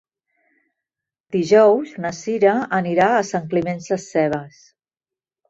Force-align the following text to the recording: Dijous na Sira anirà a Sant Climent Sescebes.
Dijous 1.35 1.91
na 2.05 2.11
Sira 2.21 2.55
anirà 2.79 3.11
a 3.19 3.29
Sant 3.33 3.47
Climent 3.53 3.85
Sescebes. 3.91 4.59